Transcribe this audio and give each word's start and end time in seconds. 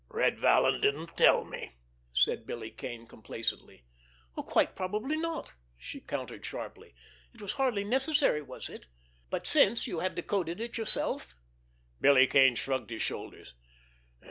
"Red 0.09 0.39
Vallon 0.39 0.81
didn't 0.81 1.15
tell 1.15 1.45
me," 1.45 1.73
said 2.11 2.47
Billy 2.47 2.71
Kane 2.71 3.05
complacently. 3.05 3.85
"Quite 4.35 4.75
probably 4.75 5.15
not!" 5.15 5.51
she 5.77 5.99
countered 6.01 6.43
sharply. 6.43 6.95
"It 7.35 7.39
was 7.39 7.51
hardly 7.53 7.83
necessary, 7.83 8.41
was 8.41 8.67
it? 8.67 8.87
But 9.29 9.45
since 9.45 9.85
you 9.85 9.99
have 9.99 10.15
decoded 10.15 10.59
it 10.59 10.75
yourself?" 10.75 11.35
Billy 12.01 12.25
Kane 12.25 12.55
shrugged 12.55 12.89
his 12.89 13.03
shoulders. 13.03 13.53